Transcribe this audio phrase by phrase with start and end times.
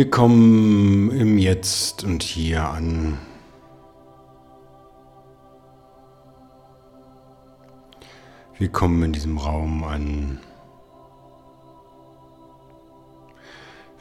[0.00, 3.18] Wir kommen im Jetzt und hier an.
[8.56, 10.40] Wir kommen in diesem Raum an.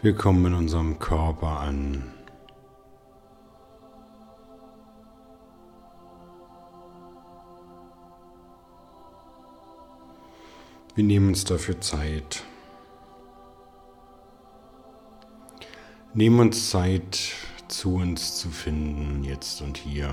[0.01, 2.13] Wir kommen in unserem Körper an.
[10.95, 12.45] Wir nehmen uns dafür Zeit.
[16.19, 17.33] Nehmen uns Zeit,
[17.69, 20.09] zu uns zu finden, jetzt und hier.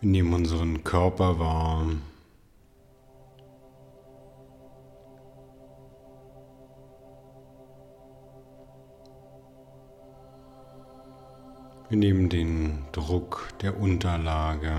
[0.00, 1.84] Wir nehmen unseren Körper wahr.
[11.90, 14.72] Wir nehmen den Druck der Unterlage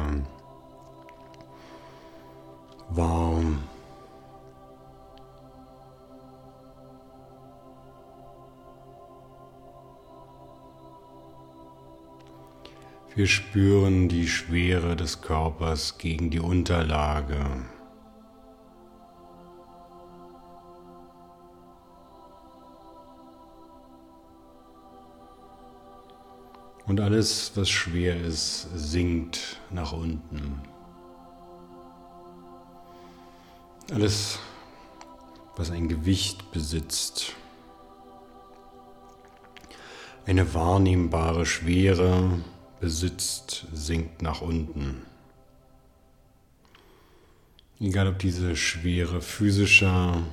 [2.90, 3.64] warm.
[13.14, 17.46] Wir spüren die Schwere des Körpers gegen die Unterlage.
[26.88, 30.62] Und alles, was schwer ist, sinkt nach unten.
[33.92, 34.40] Alles,
[35.56, 37.34] was ein Gewicht besitzt,
[40.28, 42.40] eine wahrnehmbare Schwere
[42.80, 45.06] besitzt, sinkt nach unten.
[47.80, 50.24] Egal ob diese Schwere physischer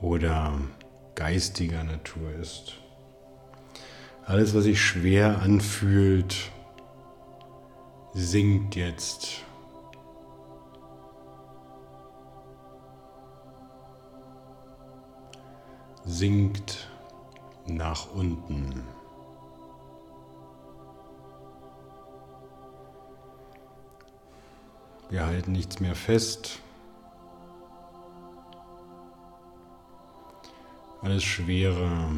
[0.00, 0.58] oder
[1.14, 2.74] geistiger Natur ist.
[4.26, 6.50] Alles, was sich schwer anfühlt,
[8.12, 9.44] sinkt jetzt.
[16.04, 16.88] Sinkt
[17.66, 18.82] nach unten.
[25.08, 26.58] Wir halten nichts mehr fest.
[31.00, 32.08] Alles Schwere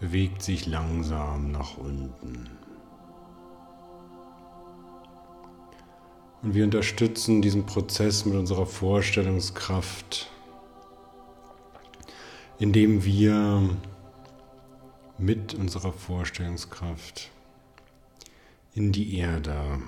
[0.00, 2.50] bewegt sich langsam nach unten.
[6.42, 10.30] Und wir unterstützen diesen Prozess mit unserer Vorstellungskraft,
[12.58, 13.70] indem wir
[15.16, 17.30] mit unserer Vorstellungskraft
[18.74, 19.80] in die Erde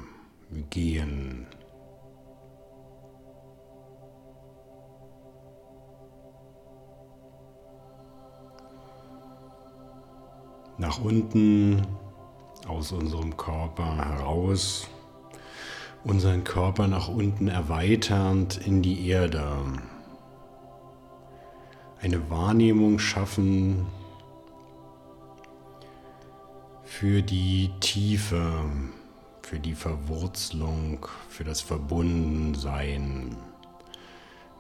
[0.70, 1.25] gehen.
[10.96, 11.86] Nach unten
[12.66, 14.88] aus unserem Körper heraus,
[16.04, 19.58] unseren Körper nach unten erweiternd in die Erde.
[22.00, 23.86] Eine Wahrnehmung schaffen
[26.84, 28.64] für die Tiefe,
[29.42, 33.36] für die Verwurzelung, für das Verbundensein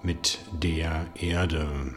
[0.02, 1.94] mit der Erde.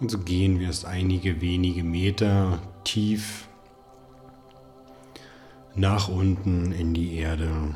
[0.00, 3.48] Und so gehen wir es einige wenige Meter tief
[5.74, 7.74] nach unten in die Erde.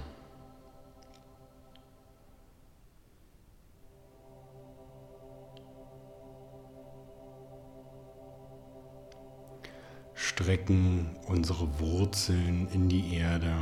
[10.14, 13.54] Strecken unsere Wurzeln in die Erde,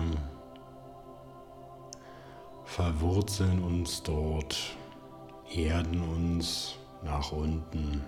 [2.64, 4.76] verwurzeln uns dort,
[5.52, 8.02] erden uns nach unten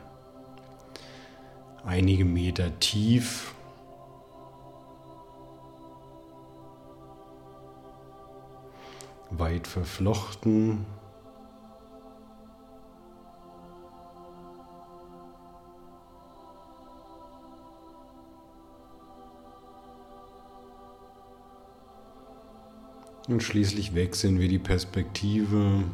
[1.84, 3.54] einige Meter tief.
[9.30, 10.86] Weit verflochten.
[23.26, 25.84] Und schließlich wechseln wir die Perspektive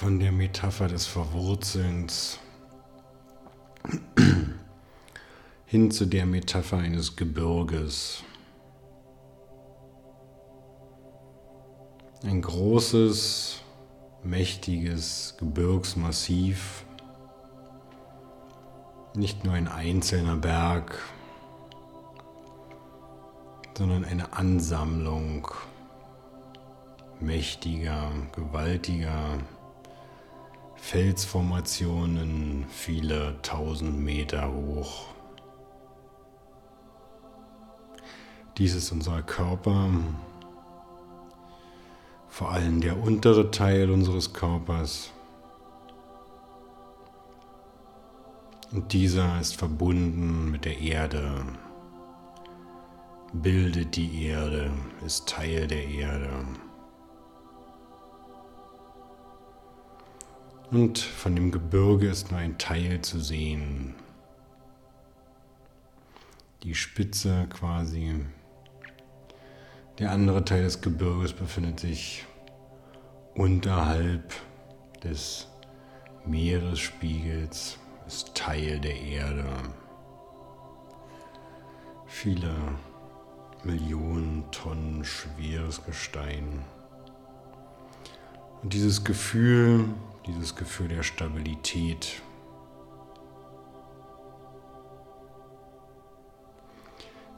[0.00, 2.38] von der Metapher des Verwurzelns
[5.66, 8.24] hin zu der Metapher eines Gebirges.
[12.22, 13.60] Ein großes,
[14.22, 16.86] mächtiges Gebirgsmassiv
[19.14, 20.98] nicht nur ein einzelner Berg,
[23.76, 25.46] sondern eine Ansammlung
[27.20, 29.36] mächtiger, gewaltiger
[30.80, 35.06] Felsformationen, viele tausend Meter hoch.
[38.58, 39.88] Dies ist unser Körper,
[42.28, 45.12] vor allem der untere Teil unseres Körpers.
[48.72, 51.44] Und dieser ist verbunden mit der Erde,
[53.32, 54.72] bildet die Erde,
[55.06, 56.30] ist Teil der Erde.
[60.70, 63.94] Und von dem Gebirge ist nur ein Teil zu sehen.
[66.62, 68.24] Die Spitze quasi.
[69.98, 72.24] Der andere Teil des Gebirges befindet sich
[73.34, 74.32] unterhalb
[75.02, 75.48] des
[76.24, 77.76] Meeresspiegels,
[78.06, 79.46] ist Teil der Erde.
[82.06, 82.54] Viele
[83.64, 86.64] Millionen Tonnen schweres Gestein.
[88.62, 89.86] Und dieses Gefühl,
[90.32, 92.22] dieses Gefühl der Stabilität,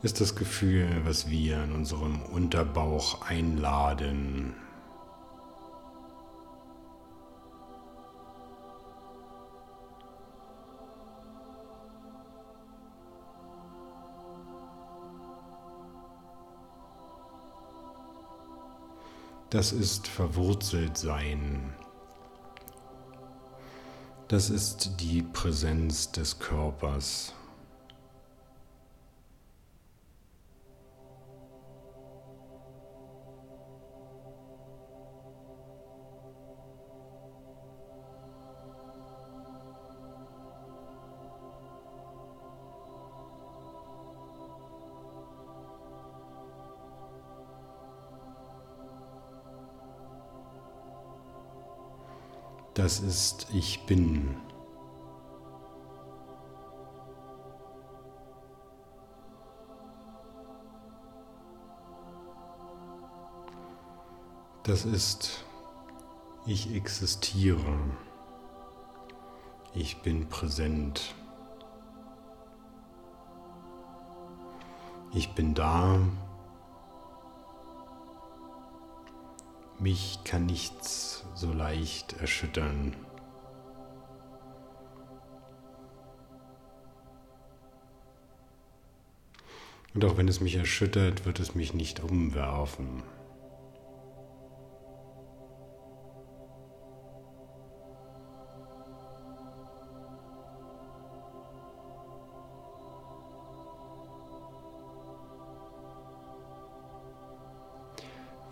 [0.02, 4.54] ist das Gefühl, was wir in unserem Unterbauch einladen.
[19.50, 21.74] Das ist verwurzelt sein.
[24.32, 27.34] Das ist die Präsenz des Körpers.
[52.82, 54.34] Das ist Ich bin.
[64.64, 65.44] Das ist
[66.44, 67.78] Ich existiere.
[69.74, 71.14] Ich bin präsent.
[75.12, 76.00] Ich bin da.
[79.82, 82.94] Mich kann nichts so leicht erschüttern.
[89.92, 93.02] Und auch wenn es mich erschüttert, wird es mich nicht umwerfen.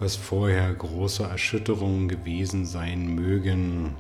[0.01, 3.95] Was vorher große Erschütterungen gewesen sein mögen,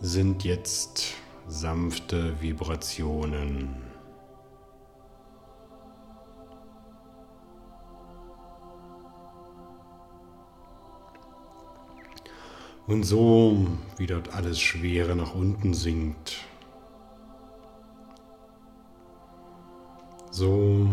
[0.00, 1.14] sind jetzt
[1.48, 3.74] sanfte Vibrationen.
[12.86, 16.36] Und so, wie dort alles Schwere nach unten sinkt,
[20.30, 20.88] so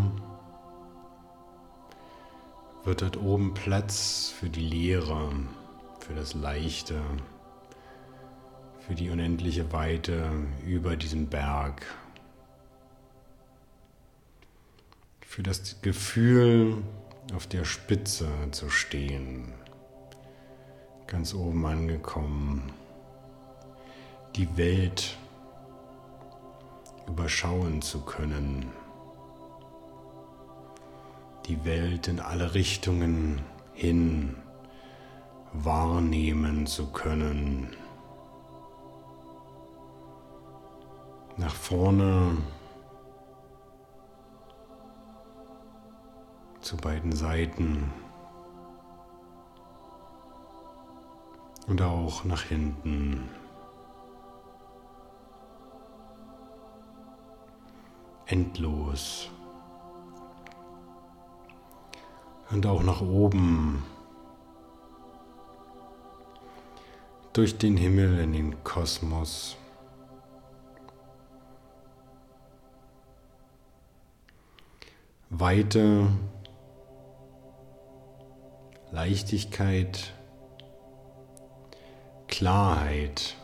[2.89, 5.31] wird dort oben Platz für die Leere,
[5.99, 6.99] für das Leichte,
[8.79, 10.31] für die unendliche Weite
[10.65, 11.85] über diesem Berg,
[15.21, 16.77] für das Gefühl,
[17.35, 19.53] auf der Spitze zu stehen,
[21.05, 22.71] ganz oben angekommen,
[24.35, 25.15] die Welt
[27.07, 28.78] überschauen zu können
[31.49, 33.41] die Welt in alle Richtungen
[33.73, 34.35] hin
[35.51, 37.75] wahrnehmen zu können.
[41.37, 42.37] Nach vorne
[46.61, 47.91] zu beiden Seiten
[51.65, 53.27] und auch nach hinten.
[58.27, 59.31] Endlos
[62.51, 63.83] und auch nach oben
[67.33, 69.55] durch den Himmel in den Kosmos.
[75.29, 76.07] Weite,
[78.91, 80.13] Leichtigkeit,
[82.27, 83.35] Klarheit.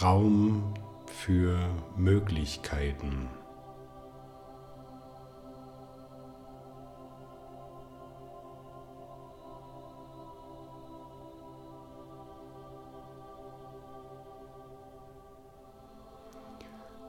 [0.00, 0.74] Raum
[1.06, 1.58] für
[1.96, 3.28] Möglichkeiten.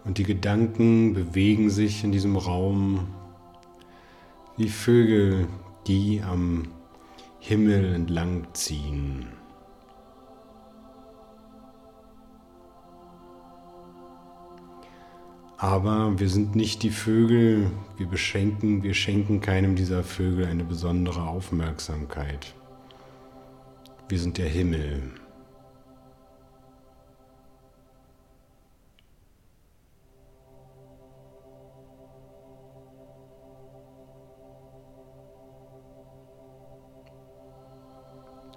[0.06, 3.08] Und die Gedanken bewegen sich in diesem Raum
[4.58, 5.48] wie Vögel,
[5.88, 6.68] die am
[7.40, 9.28] Himmel entlang ziehen.
[15.58, 21.24] Aber wir sind nicht die Vögel, wir beschenken, wir schenken keinem dieser Vögel eine besondere
[21.24, 22.54] Aufmerksamkeit.
[24.10, 25.02] Wir sind der Himmel.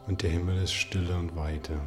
[0.06, 1.80] Und der Himmel ist Stille und Weite.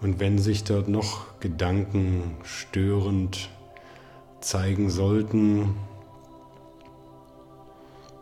[0.00, 3.50] Und wenn sich dort noch Gedanken störend
[4.40, 5.76] zeigen sollten,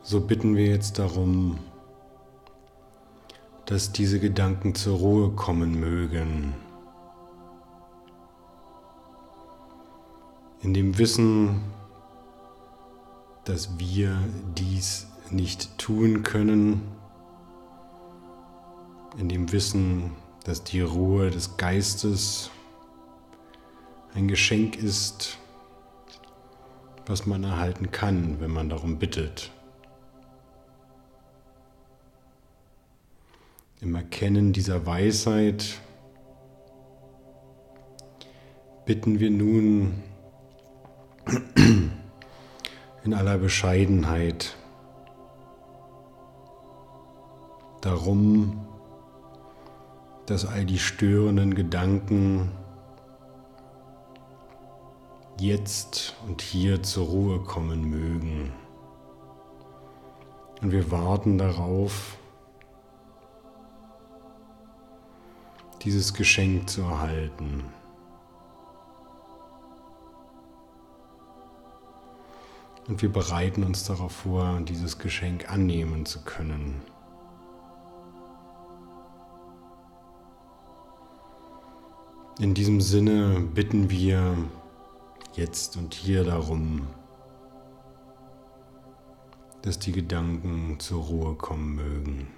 [0.02, 1.58] so bitten wir jetzt darum,
[3.66, 6.54] dass diese Gedanken zur Ruhe kommen mögen.
[10.62, 11.60] In dem Wissen,
[13.48, 14.18] dass wir
[14.58, 16.82] dies nicht tun können,
[19.18, 20.12] in dem Wissen,
[20.44, 22.50] dass die Ruhe des Geistes
[24.14, 25.38] ein Geschenk ist,
[27.06, 29.50] was man erhalten kann, wenn man darum bittet.
[33.80, 35.80] Im Erkennen dieser Weisheit
[38.84, 40.02] bitten wir nun
[43.08, 44.54] in aller Bescheidenheit
[47.80, 48.66] darum,
[50.26, 52.52] dass all die störenden Gedanken
[55.40, 58.52] jetzt und hier zur Ruhe kommen mögen.
[60.60, 62.18] Und wir warten darauf,
[65.80, 67.64] dieses Geschenk zu erhalten.
[72.88, 76.80] Und wir bereiten uns darauf vor, dieses Geschenk annehmen zu können.
[82.40, 84.36] In diesem Sinne bitten wir
[85.34, 86.86] jetzt und hier darum,
[89.62, 92.37] dass die Gedanken zur Ruhe kommen mögen.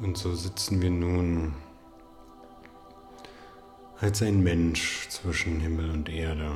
[0.00, 1.54] Und so sitzen wir nun
[4.00, 6.52] als ein Mensch zwischen Himmel und Erde.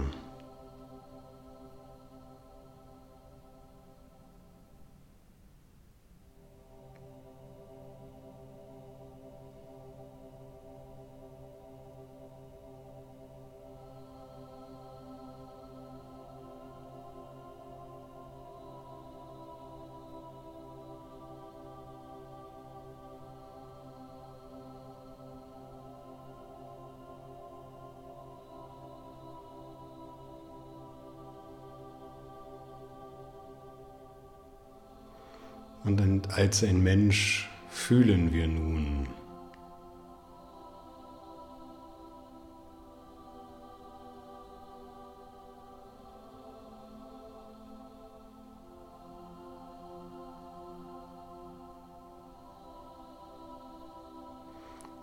[36.00, 39.06] Und als ein Mensch fühlen wir nun.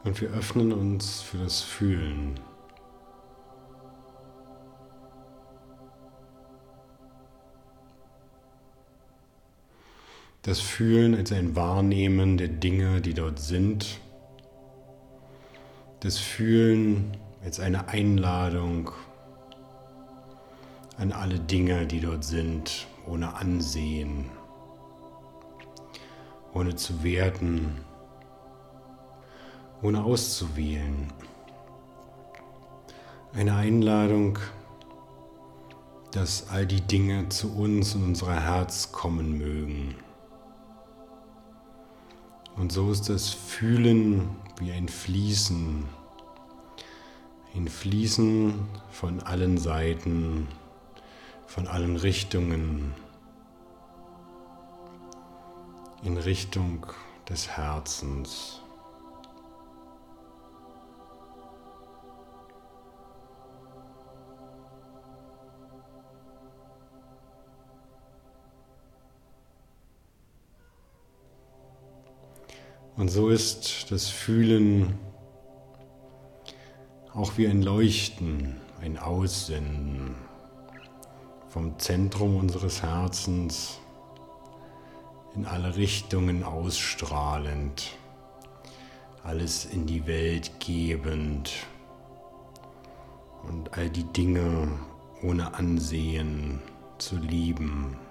[0.03, 2.39] Und wir öffnen uns für das Fühlen.
[10.41, 13.99] Das Fühlen als ein Wahrnehmen der Dinge, die dort sind,
[15.99, 18.91] das Fühlen als eine Einladung
[20.97, 24.25] an alle Dinge, die dort sind, ohne Ansehen,
[26.53, 27.77] ohne zu werten,
[29.81, 31.11] ohne auszuwählen.
[33.33, 34.39] Eine Einladung,
[36.11, 39.95] dass all die Dinge zu uns in unser Herz kommen mögen.
[42.59, 45.85] Und so ist das Fühlen wie ein Fließen,
[47.55, 48.53] ein Fließen
[48.91, 50.49] von allen Seiten,
[51.47, 52.93] von allen Richtungen
[56.03, 56.85] in Richtung
[57.29, 58.61] des Herzens.
[72.99, 74.99] Und so ist das Fühlen
[77.13, 80.15] auch wie ein Leuchten, ein Aussenden
[81.47, 83.79] vom Zentrum unseres Herzens
[85.33, 87.87] in alle Richtungen ausstrahlend,
[89.23, 91.53] alles in die Welt gebend
[93.47, 94.77] und all die Dinge
[95.23, 96.61] ohne Ansehen
[96.97, 98.08] zu lieben.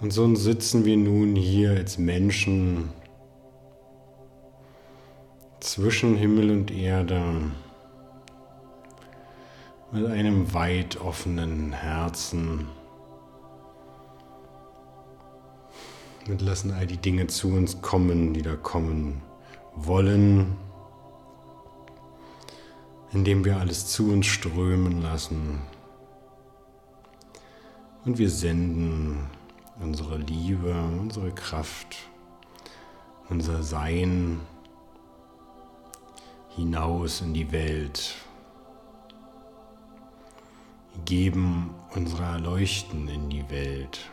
[0.00, 2.90] Und so sitzen wir nun hier als Menschen
[5.58, 7.50] zwischen Himmel und Erde
[9.90, 12.68] mit einem weit offenen Herzen.
[16.26, 19.20] Wir lassen all die Dinge zu uns kommen, die da kommen
[19.74, 20.56] wollen,
[23.12, 25.60] indem wir alles zu uns strömen lassen.
[28.04, 29.37] Und wir senden
[29.80, 31.96] unsere Liebe, unsere Kraft,
[33.28, 34.40] unser Sein
[36.56, 38.14] hinaus in die Welt.
[40.94, 44.10] Wir geben unsere Erleuchten in die Welt.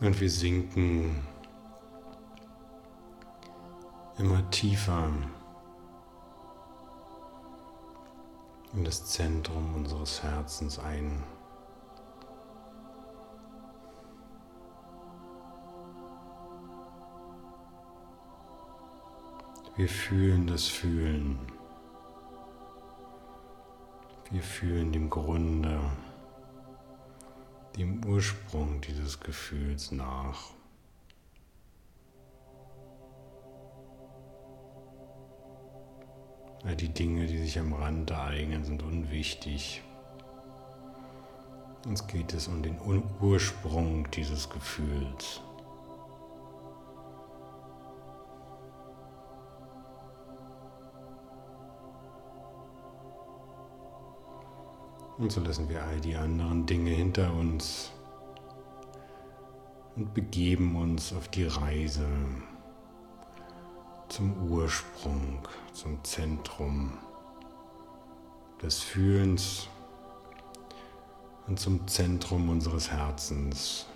[0.00, 1.26] Und wir sinken
[4.18, 5.08] immer tiefer
[8.74, 11.24] in das Zentrum unseres Herzens ein.
[19.76, 21.38] Wir fühlen das Fühlen.
[24.30, 25.80] Wir fühlen dem Grunde
[27.76, 30.50] dem Ursprung dieses Gefühls nach.
[36.64, 39.82] All die Dinge, die sich am Rand ereignen, sind unwichtig.
[41.86, 42.76] Uns geht es um den
[43.20, 45.40] Ursprung dieses Gefühls.
[55.18, 57.90] Und so lassen wir all die anderen Dinge hinter uns
[59.96, 62.06] und begeben uns auf die Reise
[64.08, 65.38] zum Ursprung,
[65.72, 66.98] zum Zentrum
[68.62, 69.68] des Fühlens
[71.46, 73.86] und zum Zentrum unseres Herzens.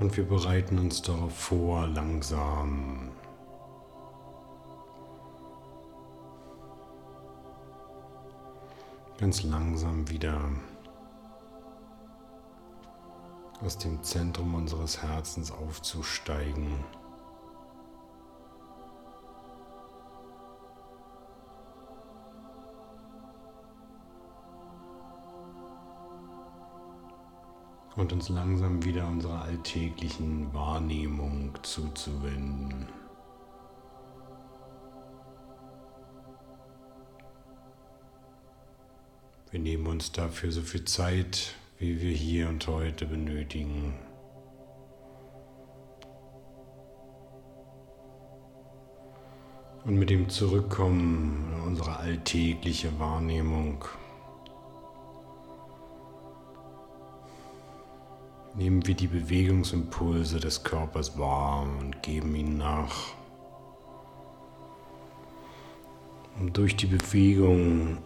[0.00, 3.12] Und wir bereiten uns darauf vor, langsam
[9.18, 10.40] ganz langsam wieder
[13.62, 16.82] aus dem Zentrum unseres Herzens aufzusteigen.
[27.96, 32.88] Und uns langsam wieder unserer alltäglichen Wahrnehmung zuzuwenden.
[39.50, 43.94] Wir nehmen uns dafür so viel Zeit, wie wir hier und heute benötigen.
[49.84, 53.84] Und mit dem Zurückkommen unserer alltägliche Wahrnehmung
[58.60, 63.14] Nehmen wir die Bewegungsimpulse des Körpers wahr und geben ihnen nach.
[66.38, 67.96] Um durch die Bewegung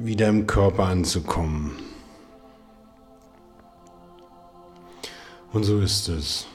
[0.00, 1.76] wieder im Körper anzukommen.
[5.52, 6.48] Und so ist es.